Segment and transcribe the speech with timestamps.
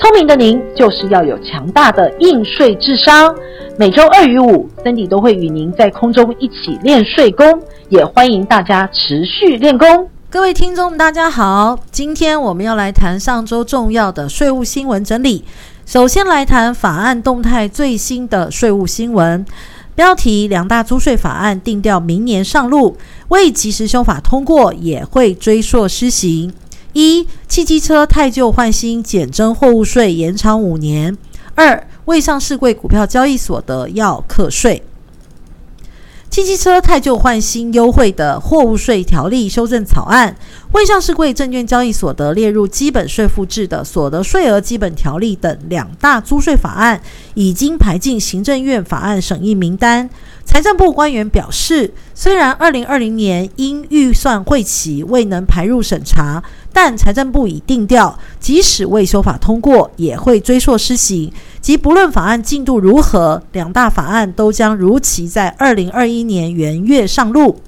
[0.00, 3.34] 聪明的您，就是要有强大的应税智商。
[3.76, 7.44] 每周二与五，Cindy 都会与您在空中一起练税功，
[7.90, 10.08] 也欢迎大家持续练功。
[10.30, 15.44] 各位听众，大家好，今天我们要来谈上周重要的税务新闻整理。
[15.84, 19.44] 首先来谈法案动态最新的税务新闻，
[19.94, 22.96] 标题：两大租税法案定调明年上路，
[23.28, 26.54] 未及时修法通过，也会追溯施行。
[26.92, 31.14] 一、汽机车汰旧换新减征货物税延长五年；
[31.54, 34.82] 二、未上市柜股票交易所得要课税。
[36.28, 40.36] 汽机车汰旧换新优惠的货物税条例修正草案，
[40.72, 47.00] 未上市柜证券交易所得列入基本税负制的所得税额基本条例等两大租税法案，
[47.34, 50.08] 已经排进行政院法案审议名单。
[50.44, 61.32] 财政部官员表示，虽然二零二零年因预算会期未能排入审查，但财政部已定调，即使未修法通过，也会追溯施行。
[61.60, 67.60] 即不论法案进度如何，两大法案都将如期在二零二一年元月上路。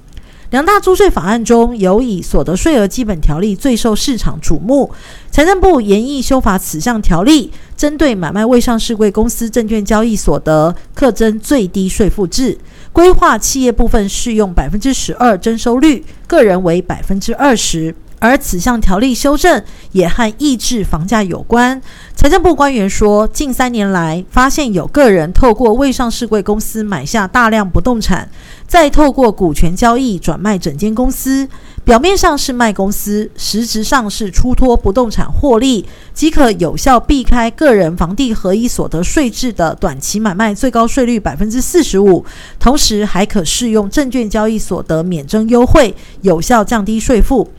[0.49, 4.91] 两大租税法案中，尤以所得税额基本条例最受市场瞩目。
[5.31, 12.55] 财政部研议修法此项条例，针对买卖未上市贵公司证券交易所得课征最低税负制，
[12.91, 17.95] 规划企业部分适用百分之十二征收率，个人为百分之二十。
[18.23, 21.81] 而此项条例修正也和抑制房价有关。
[22.15, 28.29] 财政部官员说，近三年来发现有个人透过未上市柜公司买下大量不动产，
[28.65, 31.45] 再透过股权交易转卖整间公司，
[31.83, 42.23] 表面上是卖公司，实质上是出脱不动产获利，即可有效避开个人房地合一所得税制的短期买卖最高税率百分之四十五，
[42.57, 47.51] 同时还可适用证券交易所得免征优惠，有效降低税负。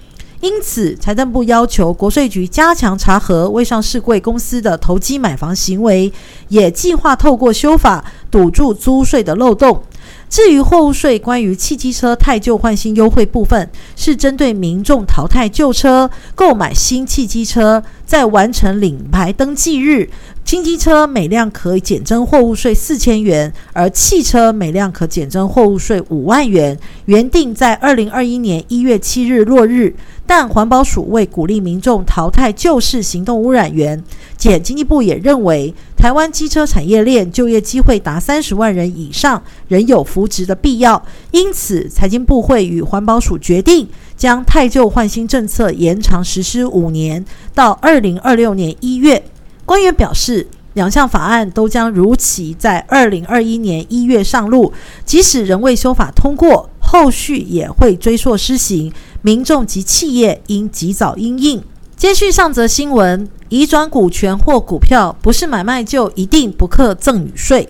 [0.45, 6.13] 因此，财政部要求国税局加强查核未上市柜公司的投机买房行为，
[6.49, 9.83] 也计划透过修法堵住租税的漏洞。
[10.29, 20.11] 至于货物税关于汽机车汰旧换新优惠部分，是针对民众淘汰旧车购买新汽机车，在完成领牌登记日，
[20.45, 26.79] 新机车每辆可以减征货物税四千元，而汽车每辆可减征货物税五万元。
[27.07, 29.95] 原定在二零二一年一月七日落日。
[30.27, 34.03] 但环保署为鼓励民众淘汰旧式行动污染源，
[34.39, 41.05] 检经济部也认为，台湾机车产业链就业机会达三十万人以上，仍有扶植的必要。
[41.31, 43.87] 因此，财经部会与环保署决定
[44.17, 47.25] 将汰旧换新政策延长实施五年，
[47.55, 49.23] 到二零二六年一月。
[49.67, 54.73] 官员表示，两项法案都将如期在二零二一年一月上路，
[55.05, 58.93] 即使仍未修法通过，后续也会追溯施行。
[59.25, 61.65] 民众及企业应及早应应。
[61.97, 67.67] 接续上则新闻，移转股权或股票不是买卖就一定不课赠与税。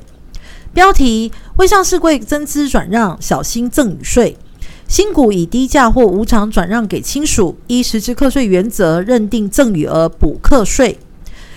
[0.73, 4.37] 标题：未上市柜增资转让，小心赠与税。
[4.89, 10.99] 新股以低价或无偿转让给亲属，依实质课税原则认定赠与额补课税。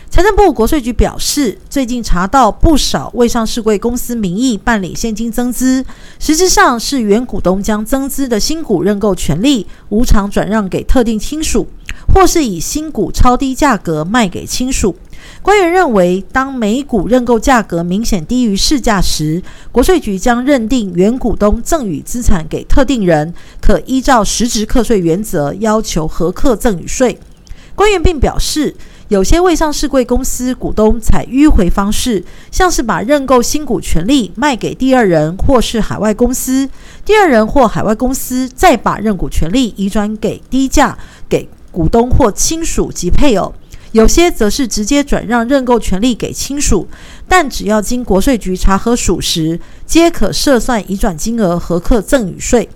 [0.09, 5.85] 财政部国税局表示，最近查到不少未上市柜公司名义办理现金增资，
[6.17, 11.67] 实质上是原股东将增资的新股认购权利无偿转让给特定亲属，
[12.13, 14.95] 或是以新股超低价格卖给亲属。
[15.41, 27.19] 官员认为，当每股认购价格明显低于市价时，国税局将认定原股东赠与资产给特定人，可依照实质课税原则要求核课赠与税。
[27.77, 28.75] 官员并表示，
[29.07, 36.67] 有些未上市贵公司股东采迂回方式，像是把认购新股权利卖给第二人或是海外公司，
[37.05, 40.97] 第二人或海外公司再把认股权利移转给低价
[41.29, 43.53] 给股东或亲属及配偶；
[43.91, 46.87] 有些则是直接转让认购权利给亲属，
[47.27, 52.67] 但只要经国税局查核属实，皆可涉算移转金额核课赠与税。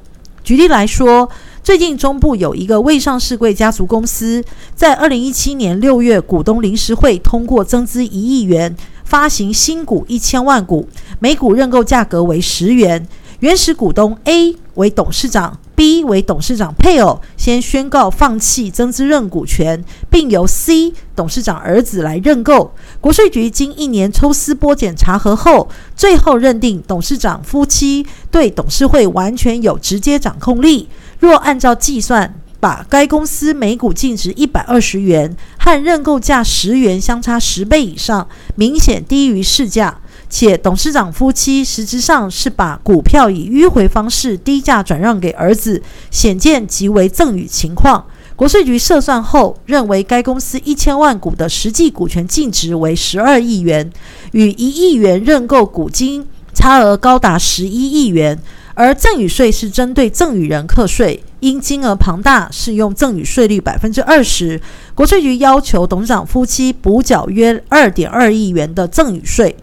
[0.44, 1.30] 举例来说，
[1.72, 4.44] 最近中部有一个未上市贵家族公司，
[4.76, 8.76] 在二零一七年六月股东临时会通过增资一亿元，
[9.06, 10.90] 发行新股一千万股，
[11.20, 13.08] 每股认购价格为十元。
[13.40, 22.74] 原始股东 A 为董事长 B 为董事长配偶先宣告放弃增资认股权，并由 C 董事长儿子来认购。
[23.00, 30.90] 国税局经一年抽丝剥茧查核后，最后认定董事长夫妻对董事会完全有直接掌控力。
[31.22, 40.00] 若按照计算，把该公司每股净值一百二十元和认购价十元相差十倍以上，明显低于市价。
[40.28, 48.04] 且董事长夫妻实质上是把股票以迂回方式低价转让给儿子，显见即为赠与情况。
[48.36, 53.92] 国税局测算后认为，该公司一千万股的实际股权净值为十二亿元，
[54.32, 58.40] 与一亿元认购股金差额高达十一亿元。
[58.74, 64.62] 而赠与税是针对赠与人课税，因金额庞大，适用赠与税率百分之二十。
[64.96, 69.56] 国税局要求董事长夫妻补缴约二点二亿元的赠与税。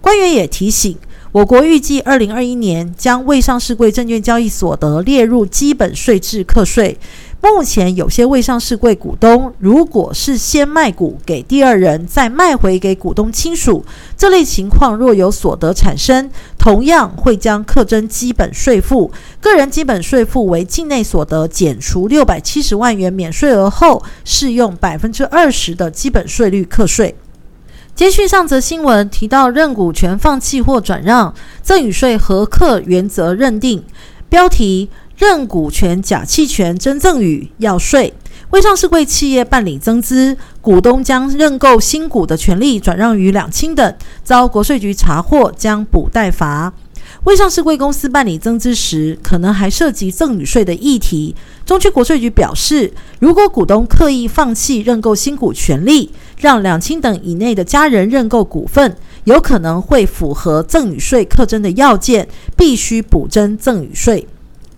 [0.00, 0.96] 官员也提醒，
[1.32, 6.98] 我国预计二零二一年将未上市柜证券交易所得列入基本税制课税。
[7.40, 13.84] 目前有些未上市柜股东，如果是先卖股给第二人，再卖回给股东亲属，
[14.16, 16.28] 这类情况若有所得产生，
[16.58, 19.12] 同样会将课征基本税负。
[19.40, 27.14] 个人基本税负为境内所得减除六百七十万元免税额后，适用百分之二十的基本税率课税。
[27.94, 33.84] 接续上则新闻提到，认股权放弃或转让，赠与税核课原则认定。
[34.28, 34.88] 标题：
[35.18, 38.14] 认股权假弃权真赠与要税。
[38.50, 43.94] 未上市贵企业办理增资，股东将认购新股的权利转让于两亲等，
[44.24, 46.72] 遭国税局查获，将补代罚。
[47.24, 51.34] 未上市贵公司办理增资时，可能还涉及赠与税的议题。
[51.66, 62.26] 中区国税局表示，如果股东刻意放弃认购新股权利，让两亲等以内的家人认购股份，有可能会符合赠与税课征的要件，
[62.56, 64.26] 必须补征赠与税。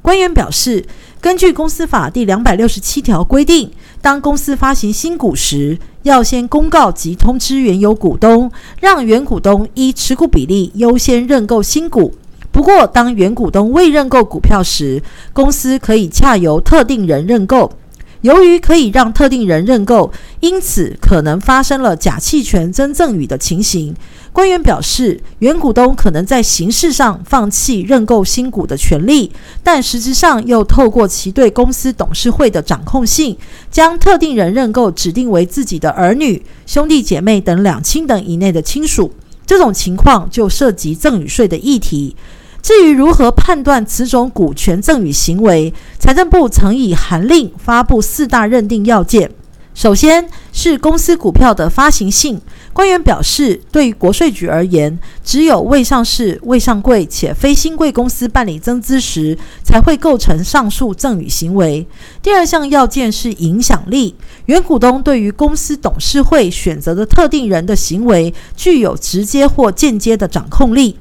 [0.02, 0.84] 官员表示，
[1.20, 8.50] 根据公司法第两百六十七条规定，当公司发行新股时，要先公告及通知原有股东，
[8.80, 12.12] 让原股东依持股比例优先认购新股。
[12.52, 15.02] 不过，当原股东未认购股票时，
[15.32, 17.72] 公司可以恰由特定人认购。
[18.20, 23.92] 由于可以让特定人认购，因此可能发生了假弃权真赠与的情形。
[24.32, 29.32] 官员表示，原股东可能在形式上放弃认购新股的权利，
[29.64, 33.36] 但实质上又透过其对公司董事会的掌控性，
[33.72, 39.12] 将特定人认购指定为自己的儿女、兄弟姐妹等两亲等以内的亲属。
[39.44, 42.14] 这种情况就涉及赠与税的议题。
[42.62, 49.28] 至于如何判断此种股权赠与行为，财政部曾以函令发布四大认定要件。
[49.74, 52.40] 首先是公司股票的发行性。
[52.74, 61.86] 官员表示，对于国税局而言，只有未上市、未上柜且非新柜公司办理增资时，才会构成上述赠与行为。
[62.22, 64.14] 第二项要件是影响力。
[64.46, 70.96] 原股东对于公司董事会选择的特定人的行为，具有直接或间接的掌控力。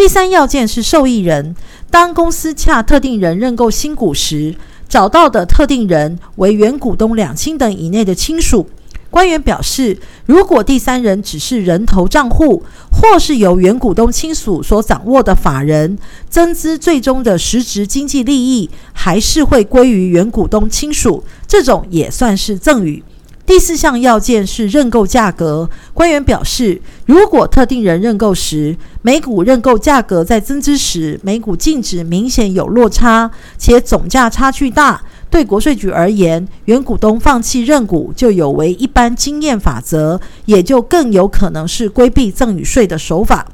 [0.00, 1.54] 第三要件是受益人，
[1.90, 4.54] 当公司洽特定人认购新股时，
[4.88, 8.66] 找到的特定人为原股东两亲等以内的亲属。
[9.10, 15.98] 官员表示，如果第三人只是人头账户，或是由原股东亲属所掌握的法人，
[16.30, 23.04] 增资最终的实质经济利益还是会归于原股东亲属，这种也算是赠与。
[23.50, 25.68] 第四项要件是认购价格。
[25.92, 33.28] 官员表示，如果特定人认购时，每股认购价格在增资时每股净值明显有落差，
[33.58, 43.48] 且总价差距大，对国税局而言，原股东放弃认股就有违一般经验法则，也就更有可能是规避赠与税的手法。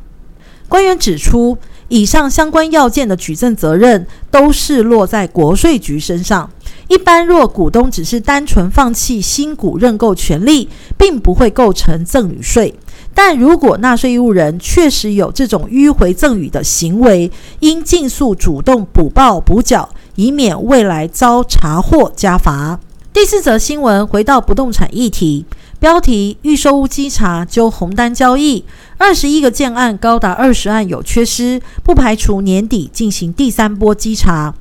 [0.69, 1.57] 官员指出，
[1.89, 6.51] 以上相关要件的举证责任都是落在国税局身上。
[6.89, 12.75] 一般若股东只是单纯放弃新股认购权利，并不会构成赠与税。
[13.13, 22.79] 但如果纳税义务人确实有这种迂回赠与的行为，应尽速主动补报补缴，以免未来遭查获加罚。
[23.13, 25.47] 第四则新闻，回到不动产议题，
[25.81, 28.65] 标题：预售屋稽查揪红单交易，
[28.99, 34.55] 二十一个建案高达二十案有缺失，不排除年底进行第三波稽查。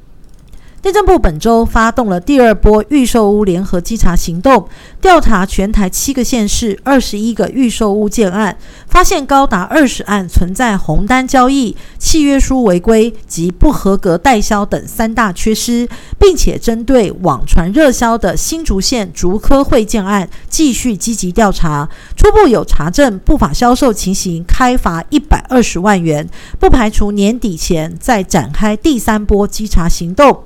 [0.85, 4.69] 内政部本周发动了第二波预售屋联合稽查行动，
[5.01, 15.89] 调查全台七个县市二十一个预售屋建案，发现高达二十案存在红单交易、契约书违规及不合格代销等三大缺失，
[16.19, 30.43] 并且针对网传热销的新竹县竹科会建案继续积极调查，初步有查证不法销售情形，开罚一百二十万元，不排除年底前再展开第三波稽查行动。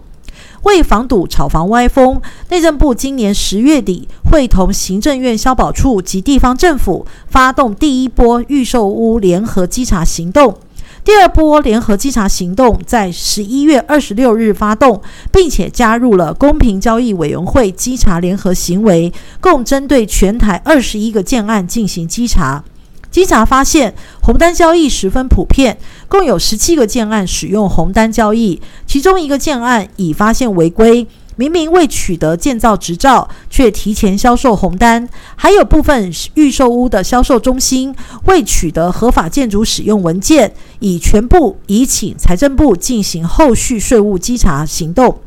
[0.63, 10.57] 为防堵炒房歪风，内政部今年十月底会同行政院消保处及地方政府发动第一波预售屋联合稽查行动。
[11.01, 15.01] 第二波联合稽查行动在十一月二十六日发动，
[15.31, 22.63] 并且加入了公平交易委员会稽查联合行为，共针对全台二十一个建案进行稽查。
[23.09, 31.07] 稽查发现，红单交易十分普遍，共有十七个建案使用红单交易，其中一个建案已发现违规。
[31.35, 45.21] 明明未取得建造执照，却提前销售红单；还有部分预售屋的销售中心未取得合法建筑使用文件，已全部移请财政部进行后续税务稽查行动。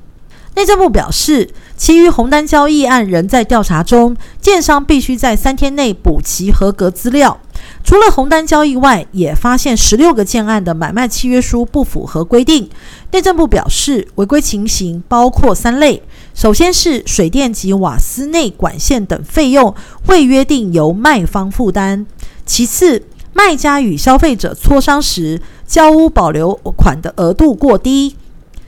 [0.54, 1.48] 内政部表示，
[1.78, 7.40] 其余红单交易案仍在调查中，建商必须在三天内补齐合格资料。
[7.84, 12.70] 除了红单交易外，也发现十六个建案的买卖契约书不符合规定。
[13.10, 19.74] 内政部表示，违规情形包括三类：首先是水电及瓦斯内管线等费用
[20.06, 22.06] 未约定由卖方负担；
[22.46, 23.02] 其次，
[23.34, 28.14] 卖家与消费者磋商时交屋保留款的额度过低；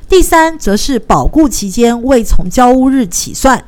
[0.08, 3.64] 第三，则是保固期间未从交屋日起算。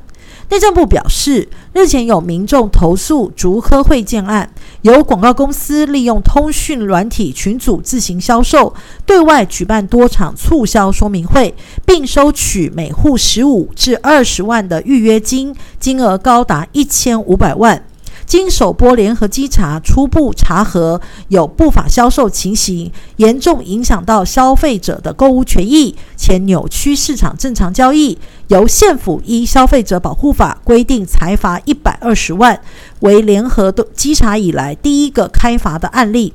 [0.48, 4.48] 内政部表示，日前有民众投诉竹科会建案，
[4.86, 8.72] 由广告公司利用通讯软体群组自行销售，
[9.04, 11.52] 对外举办多场促销说明会，
[11.84, 17.82] 并收取每户十五至二十万的预约金，金额高达一千五百万。
[18.26, 28.18] 经首波联合稽查，初步查核有不法销售情形，严重影响到消费者的购物权益，且扭曲市场正常交易，
[28.48, 32.60] 由县府依消费者保护法规定裁罚一百二十万，
[33.00, 36.34] 为联合稽查以来第一个开罚的案例。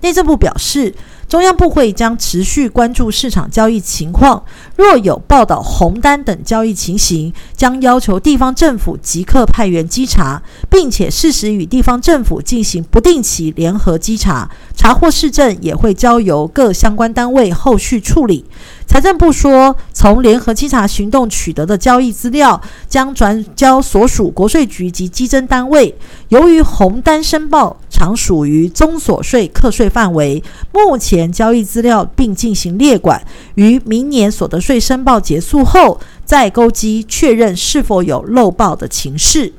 [0.00, 0.94] 内政部表示，
[1.32, 4.44] 中央部会将持续关注市场交易情况，
[4.76, 14.50] 若有报道红单等交易情形，将要求地方政府即刻派员稽查，并且适时与地方政府进行不定期联合稽查，
[14.82, 18.44] 查获市政也会交由各相关单位后续处理。
[18.84, 25.96] 财政部说，从联合稽查行动取得的交易资料将转交所属国税局及稽征单位。
[26.30, 33.24] 由于红单申报常属于综所税课税范围，目前交易资料并进行列管，
[33.54, 39.52] 于明年所得税申报结束后再勾稽确认是否有漏报的情势。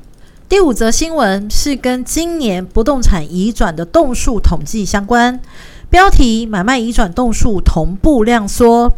[0.54, 5.42] 第五则新闻是跟今年不动产移转的栋数统计相关，
[5.90, 8.94] 标题：买卖移转栋数同步量缩。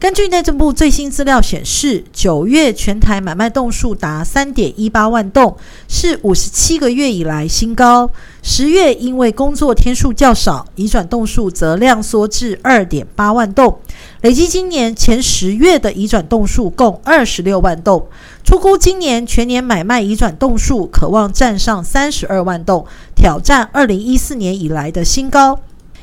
[0.00, 5.54] 根据内政部最新资料显示，九月全台买卖栋数达三点一八万栋，
[5.88, 8.10] 是五十七个月以来新高。
[8.42, 13.78] 十月因为工作天数较少，移转栋数则量缩至二点八万栋。
[14.22, 18.06] 累计今年前十月的移转栋数共二十六万栋，
[18.44, 22.86] 出估今年全年买卖移转栋数可望站上三十二万栋，
[23.16, 25.58] 挑战二零一四年以来的新高。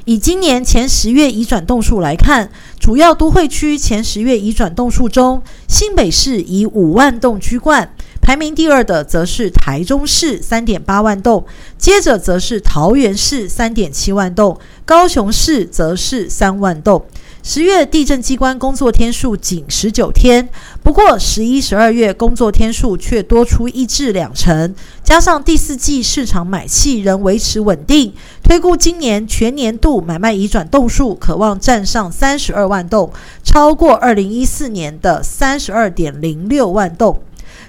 [0.05, 11.45] 以今年前十月移转栋数来看，主要都会区前十月移转栋数中，新北市以五万栋居冠，排名第二的则是台中市三点八万栋，
[11.77, 17.05] 接着则是桃园市三点七万栋，高雄市则是三万栋。
[17.43, 20.47] 十月地震机关工作天数仅十九天，
[20.83, 24.73] 不过十一、十二月工作天数却多出一至两成，
[25.03, 37.21] 加上第四季市场买气仍维持稳定，推估今年全年度买卖移转栋数可望站上三十二万栋，超过二零一四年的三十二点零六万栋。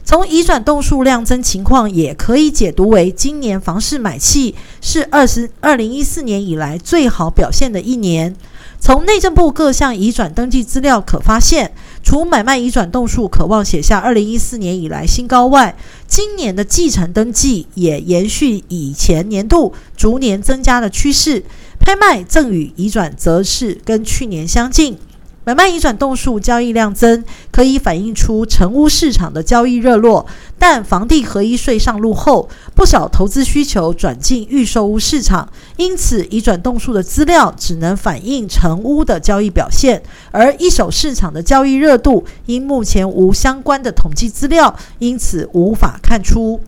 [0.05, 8.35] 从移转栋数量增情况，也可以解读为今年房市买气是二十二零一四年以来最好表现的一年。
[8.81, 11.73] 从内政部各项移转登记资料可发现，
[12.13, 15.75] 除买卖移转栋数可望写下二零一四年以来新高外，
[16.07, 21.43] 今年的继承登记也延续以前年度逐年增加的趋势，
[21.81, 24.99] 拍卖赠与移转则是跟去年相近。
[25.45, 30.25] 买卖移转栋数交易量增，可以反映出成屋市场的交易热络。
[30.57, 46.61] 但房地合一税上路后，不少投资需求转进预售屋市场，因此移转栋数的资料只能反映成屋的交易表现，而一手市场的交易热度，因目前无相关的统计资料，因此无法看出。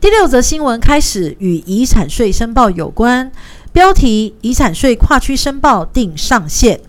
[0.00, 3.30] 第六则新闻开始与遗产税申报有关，
[3.70, 6.80] 标题：遗产税跨区申报定上限。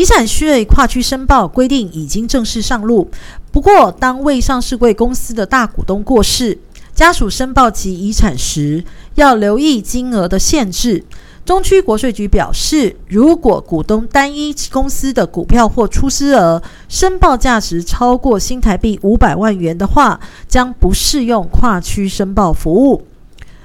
[0.00, 3.10] 遗产税跨区申报规定已经正式上路，
[3.52, 6.58] 不过当未上市贵公司的大股东过世，
[6.94, 8.82] 家属申报其遗产时
[9.16, 11.04] 要留意金额的限制。
[11.44, 23.02] 中区国税局表示，如果股东单一公司的股票或出资额申报价值超过新台币五百万元的话，将不适用跨区申报服务。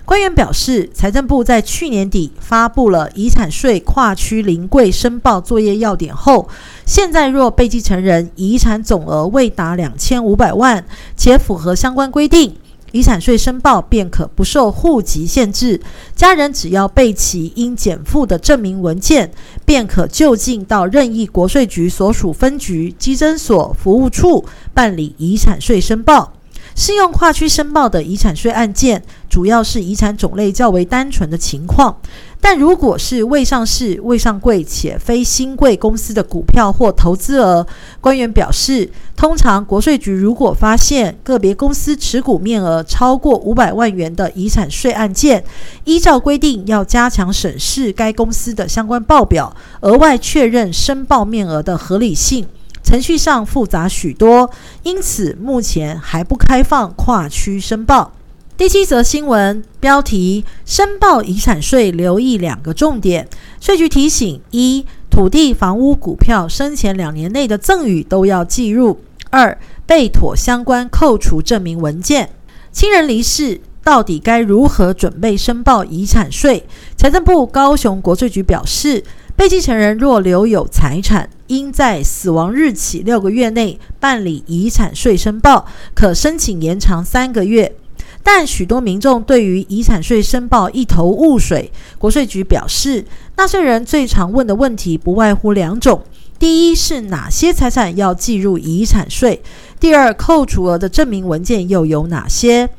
[0.05, 6.47] 官员表示，财政部在去年底发布了遗产税跨区临柜申报作业要点后，
[6.85, 10.85] 现在若被继承人遗产总额未达两千五百万，
[11.17, 12.55] 且符合相关规定，
[12.91, 15.81] 遗产税申报便可不受户籍限制。
[16.15, 19.31] 家人只要备齐应减负的证明文件，
[19.65, 26.33] 便可就近到任意国税局所属分局、稽征所、服务处办理遗产税申报。
[26.75, 31.97] 适用跨区申报的遗产税案件，主要是遗产种类较为单纯的情况。
[32.41, 37.65] 但如果是未上市、未上柜且非新柜公司的股票或投资额，
[38.01, 45.43] 官员表示，通常国税局如果发现个别公司持股面额超过五百万元的遗产税案件，
[45.85, 52.45] 依照规定要加强审视该公司的相关报表，额外确认申报面额的合理性。
[52.85, 54.51] 程序上复杂许多，
[54.83, 58.13] 因此目前还不开放跨区申报。
[58.55, 63.27] 第七则新闻标题：申报遗产税留意两个重点。
[63.59, 68.97] 税局提醒：一、土地、房屋、股票生前两年内的赠与都要计入；
[69.31, 72.29] 二、备妥相关扣除证明文件。
[72.71, 76.63] 亲人离世，到底该如何准备申报遗产税？
[76.95, 79.03] 财政部高雄国税局表示。
[79.35, 87.75] 被继承人若留有财产，应在死亡日起六个月内办理遗产税申报，可申请延长三个月。
[88.23, 91.71] 但许多民众对于遗产税申报一头雾水。
[91.99, 96.01] 国税局表示，纳税人最常问的问题不外乎两种：
[96.39, 99.41] 第一是哪些财产要计入遗产税；
[99.79, 102.69] 第二，扣除额的证明文件又有哪些？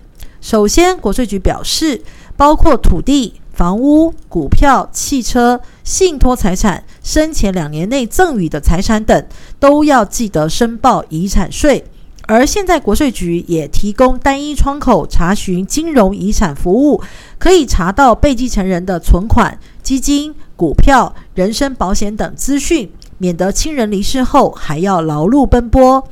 [0.41, 2.03] 首先，国税局表示，
[2.35, 3.35] 包括土地。
[3.57, 9.27] 房屋、股票、汽车、信托财产、生前两年内赠与的财产等，
[9.59, 11.87] 都要记得申报遗产税。
[12.27, 17.01] 而现在国税局也提供单一窗口查询金融遗产服务，
[17.39, 26.07] 可以查到被继承人的存款、基金、股票、人身保险等资讯，免得亲人离世后还要劳碌奔波。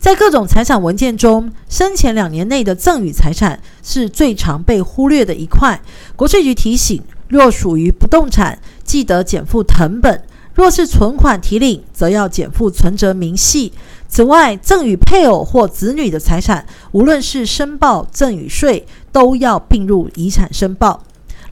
[0.00, 5.78] 在各种财产文件中，生前两年内的赠与财产是最常被忽略的一块。
[6.16, 10.18] 国税局提醒：若属于不动产，记得检附謄本；
[10.54, 13.74] 若是存款提领，则要减负存折明细。
[14.08, 21.02] 此外，赠与配偶或子女的财产，无论是申报赠与税，都要并入遗产申报。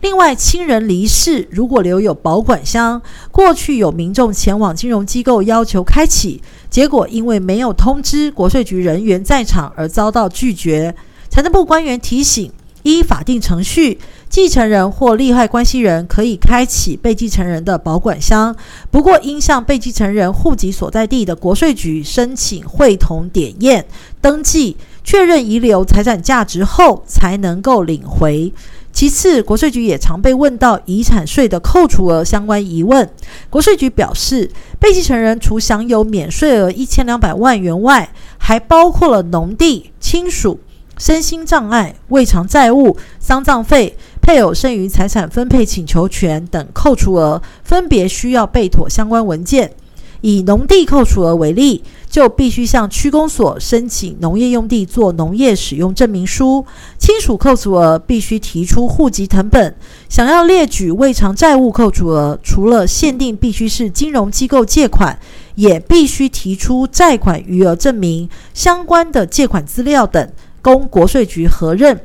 [0.00, 10.94] 另外，亲人离世如果留有保管箱，过去有民众前往金融机构要求开启，结果因为没有通知国税局人员在场而遭到拒绝。
[11.28, 12.52] 财政部官员提醒：
[12.84, 18.54] 依法定程序，继承人或利害关系人可以开启被继承人的保管箱，
[18.92, 23.84] 不过应向被继承人户籍所在地的国税局申请会同点验
[24.20, 28.52] 登记，确认遗留财产价值后，才能够领回。
[28.92, 33.09] 其次，国税局也常被问到遗产税的扣除额相关疑问。
[33.48, 40.59] 国税局表示，被继承人除享有免税额一千两百万元外，还包括了农地、亲属、
[40.98, 49.70] 身心障碍、未偿债务、丧葬费、配偶剩余财产分配请求权等扣除额，分别需要备妥相关文件。
[50.20, 56.64] 以农地扣除额为例，就必须向区公所申请农业用地做农业使用证明书；
[56.98, 59.76] 亲属扣除额必须提出户籍成本。
[60.09, 65.18] 想要列举未偿债务扣除额，除了限定必须是金融机构借款，
[65.54, 72.00] 也必须提出债款余额证明、相关的借款资料等，供国税局核认。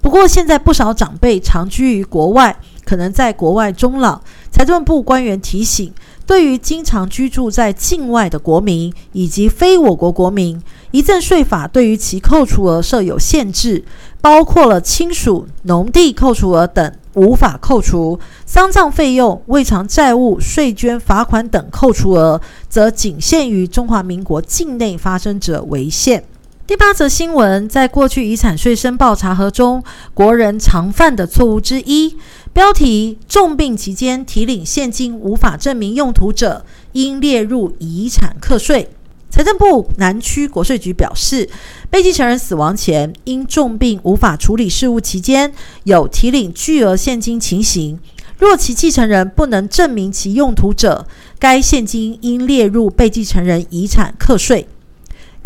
[0.00, 4.20] 不过，现在不少长辈长居于国外，可能在国外终老。
[4.58, 5.92] 财政部官员提醒。
[6.26, 13.84] 对于经常居住在境外的国民以及非我国国民，遗赠税法对于其扣除额设有限制，
[14.20, 26.24] 包括了亲属、农地扣除额等无法扣除，丧葬费用、未偿债务、税捐、罚款等扣除额，则仅限于中华民国境内发生者为限。
[26.66, 32.14] 第八则新闻，在过去遗产税申报查核中，国人常犯的错误之一。
[32.52, 38.88] 标题：重病期间提领现金无法证明用途者，应列入遗产课税。
[39.30, 41.48] 财政部南区国税局表示，
[41.90, 45.52] 被继承人死亡前因重病无法处理事务期间，
[45.84, 48.00] 有提领巨额现金情形，
[48.38, 51.06] 若其继承人不能证明其用途者，
[51.38, 54.66] 该现金应列入被继承人遗产课税。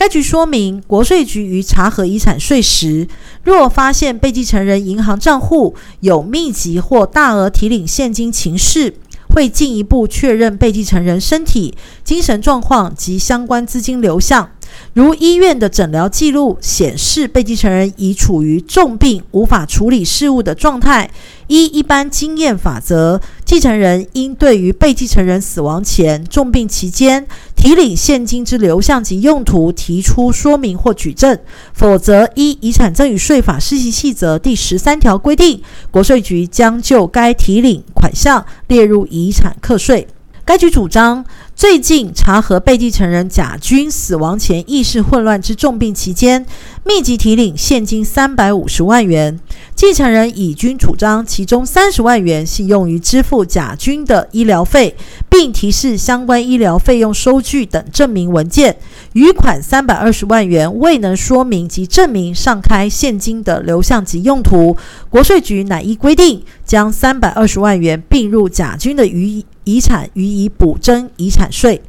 [0.02, 3.06] 该局说明，国税局于查核遗产税时，
[3.44, 8.96] 若发现被继承人银行账户有密集或大额提领现金情事，
[9.28, 14.50] 会进一步确认被继承人身体、精神状况及相关资金流向。
[14.94, 21.10] 如医院的诊疗记录显示，被继承人已处于重病、无法处理事务的状态。
[21.48, 31.38] 依一般经验法则，继承人应对于被继承人死亡前、重病期间提领现金之流向及用途提出说明或举证，
[31.74, 40.08] 否则依《遗产赠与税法施行细则》第十三条规定，国税局将就该提领款项列入遗产课税。
[40.44, 41.24] 该局主张，
[41.62, 46.44] 最近查核被继承人贾军死亡前意识混乱之重病期间，
[46.84, 49.38] 密集提领现金三百五十万元。
[49.84, 54.94] 继承人乙军主张，其中三十万元系用于支付甲军的医疗费，
[55.28, 58.76] 并提示相关医疗费用收据等证明文件。
[59.14, 64.76] 余款三百二十万元未能说明及证明上开现金的流向及用途，
[65.10, 71.82] 国税局乃依规定将三百二十万元并入甲军的余遗产予以补征遗产税。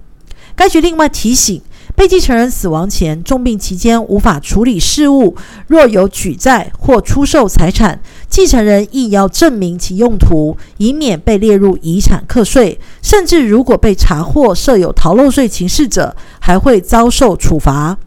[0.55, 1.61] 该局另外提醒，
[1.95, 5.35] 被继承人死亡前、重病期间无法处理事务，
[5.67, 12.79] 若有举债或出售财产，继承人亦要证明其用途，以免被列入遗产课税。
[13.01, 17.97] 甚至如果被查获设有逃漏税情事者，还会遭受处罚。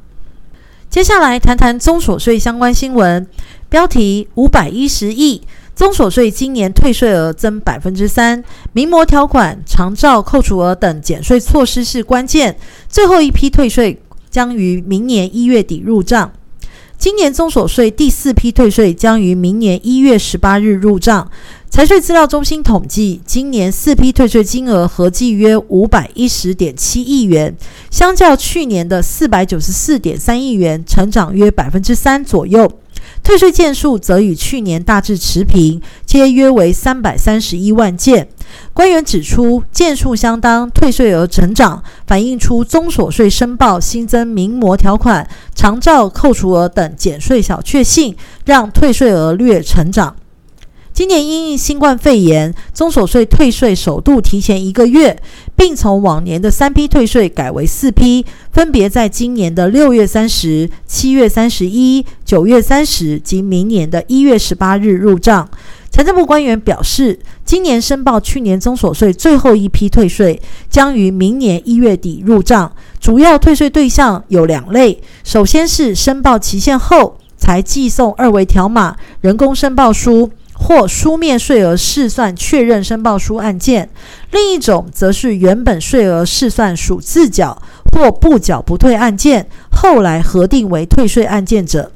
[0.91, 3.27] 接下来谈谈综所税相关新闻，
[3.69, 5.43] 标题：五百一十亿。
[5.77, 12.57] 综所税今年退税额增百分之三，名模条款、长照扣除额等减税措施是关键。
[12.89, 16.33] 最后一批退税将于明年一月底入账。
[16.99, 21.31] 今年综所税第四批退税将于明年一月十八日入账。
[21.69, 27.55] 财税资料中心统计，今年四批退税金额合计约五百一十点七亿元，
[27.91, 32.71] 相较去年的四百九十四点三亿元，成长约百分之三左右。
[33.23, 38.29] 退税件数则与去年大致持平，皆约为三百三十一万件。
[38.73, 50.17] 官员指出，件数相当，退税额成长，反映出综所税申报新增名模条款、长照扣除额等减税小确幸，让退税额略成长。
[50.93, 55.15] 今年因应新冠肺炎，综所税退税首度提前一个月，
[55.55, 65.47] 并从往年的三批退税改为四批，分别在今年的六月三十、七月三十一、九月三十及明年的一月十八日入账。
[65.97, 80.31] 财政部官员表示，今年申报去年综所税最后一批退税将于明年一月底入账，主要退税对象有两类，首先是申报期限后才寄送二维条码人工申报书。
[80.59, 83.91] 或书面税额试算确认申报书案件，
[84.31, 87.61] 另一种则是原本税额试算属自缴
[87.93, 91.93] 或不缴不退案件，后来核定为退税案件者。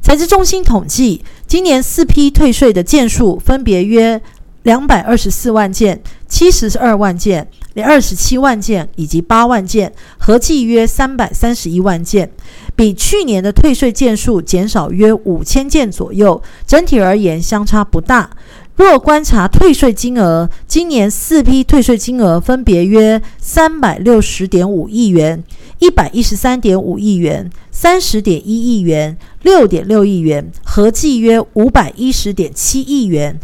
[0.00, 4.20] 财资中心统计，今年四批退税的件数分别约
[4.62, 7.46] 两百二十四万件、七十二万件、
[7.84, 12.30] 二十七万件以及八万件，合计约三百三十一万件。
[12.74, 18.30] 比去年的退税件数减少约五千件左右，整体而言相差不大。
[18.76, 25.42] 若观察退税金额，今年四批退税金额分别约三百六十点五亿元、
[25.78, 33.38] 一百一十三点五亿元、三十点一亿元、六点六亿元，合计约五百一十点七亿元，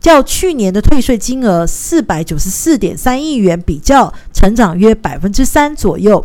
[0.00, 6.24] 较去年的退税金额四百九十四点三亿元比较，成长约百分之三左右。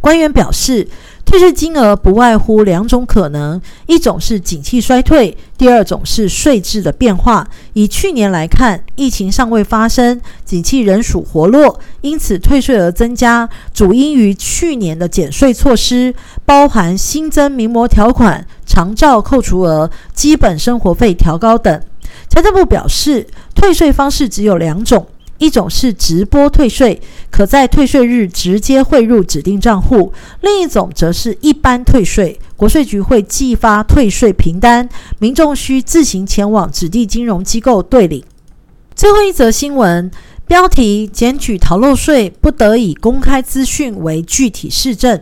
[0.00, 0.88] 官员表示，
[1.26, 7.46] 退税金额不外乎两种可能，一种是景气衰退，第二种是税制的变化。
[7.72, 16.14] 以去年来看，疫情尚未发生，景气仍属活络，因此退税额增加，主因于去年的减税措施，
[16.46, 21.82] 包含新增名模条款、长照扣除额、基本生活费调高等。
[22.28, 25.06] 财政部表示，退税方式只有两种。
[25.38, 38.24] 一种是直播退税，可在退税日直接汇入指定账户；另一种则是一般退税，国税局会寄发退税凭单，民众需自行前往指定金融机构兑领。
[38.94, 40.10] 最后一则新闻
[40.46, 45.20] 标题：检举逃漏税不得以公开资讯为具体事证。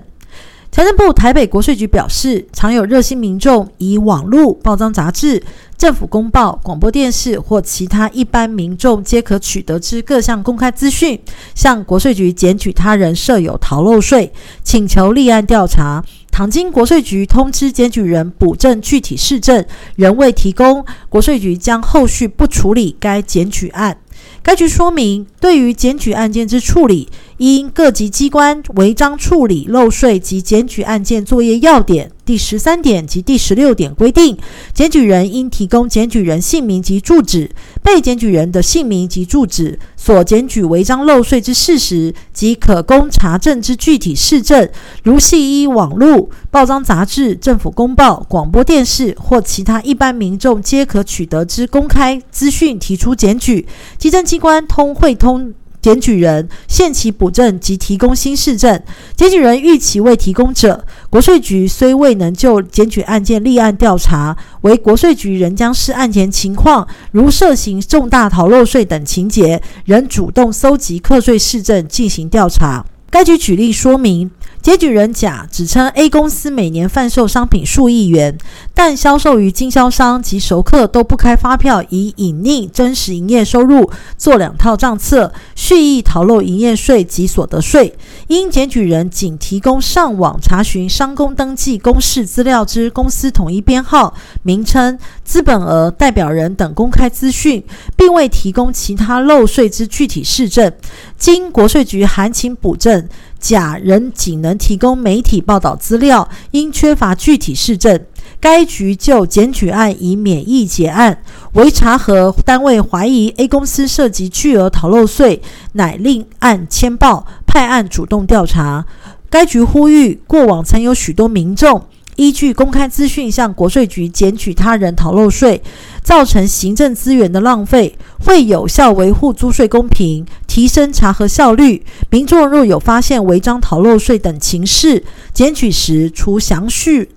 [0.74, 5.40] 财政部台北国税局表示，常有热心民众以网络、报章杂志、
[5.78, 11.16] 政府公报、广播电视或其他一般民众皆可取得之各项公开资讯，
[11.54, 14.32] 向国税局检举他人设有逃漏税，
[14.64, 16.04] 请求立案调查。
[16.32, 23.96] 倘经国税局通知检举人补正具体事证，仍未提供，国税局将后续不处理该检举案。
[24.42, 34.38] 该局说明，对于检举案件之处理，因各级机关违章处理漏税及检举案件作业要点第十三点及第十六点规定，
[34.72, 37.50] 检举人应提供检举人姓名及住址、
[37.82, 44.68] 被检举人的姓名及住址、所检举违章漏税之事实及可供查证之具体事证，
[45.02, 53.66] 如系依网络、报章杂志、政府公报、广播电视或其他一般民众皆可取得之公开资讯提出检举，
[53.98, 55.52] 稽征机关通会通。
[55.84, 58.82] 检举人限期补正及提供新事证，
[59.14, 72.86] 检举人逾期未提供者，国税局虽未能就检举案件立案调查，惟国税局仍将视案前情况，如涉嫌重大逃漏税等情节，仍主动搜集课税事证进行调查。
[73.10, 74.30] 该局举例说明。
[74.64, 78.38] 检举人甲只称 A 公司每年贩售商品数亿元，
[78.72, 87.94] 但销售于经销商及熟客都不开发票，以隐匿真实营业收入，做两套账册，蓄意逃漏营业税及所得税。
[88.29, 97.62] 因检举人仅提供上网查询商工登记公示资料之公司统一编号、名称、资本额、代表人等公开资讯，
[97.98, 100.72] 并未提供其他漏税之具体事证，
[101.18, 103.07] 经国税局函请补证。
[103.44, 108.00] 甲仍仅能提供媒体报道资料，因缺乏具体事证，
[108.40, 111.22] 该局就检举案已免疫结案。
[111.52, 118.87] 为查核单位怀疑 A 公司涉及巨额逃漏税，乃另案签报，派案主动调查。
[119.28, 121.83] 该局呼吁，过往曾有许多民众。
[122.16, 125.62] 依据公开资讯向国税局检举他人逃漏税，
[126.03, 131.85] 造成行政资源的浪费，会有效维护租税公平，提升查核效率。
[132.11, 137.09] 民众若有发现违章逃漏税等情事，检举时除详叙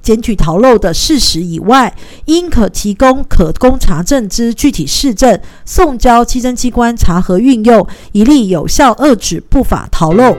[0.00, 1.94] 检举逃漏的事实以外，
[2.26, 10.36] 应可提供可供查证之具体事证，送交稽征机关查核运用，以利有效遏止不法逃漏。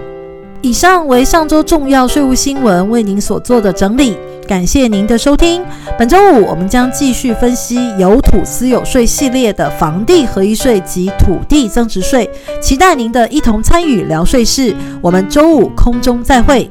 [0.62, 4.18] 以上为上周重要税务新闻为您所做的整理，
[4.48, 5.64] 感谢您的收听。
[5.98, 12.30] 本周五我们将继续分析有土私有税系列的房地合一税及土地增值税，
[12.62, 14.76] 期待您的一同参与聊税事。
[15.02, 16.70] 我们周五空中再会。